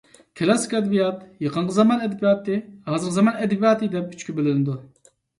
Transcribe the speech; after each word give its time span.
كلاسسىك 0.39 0.71
ئەدەبىيات، 0.75 1.17
يېقىنقى 1.43 1.75
زامان 1.75 2.01
ئەدەبىياتى، 2.05 2.57
ھازىرقى 2.87 3.15
زامان 3.17 3.37
ئەدەبىياتى 3.43 3.91
دەپ 3.97 4.17
ئۆچكە 4.17 4.35
بۆلۈنىدۇ. 4.41 4.79